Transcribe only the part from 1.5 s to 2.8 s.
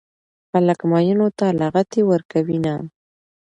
لغتې ورکوينه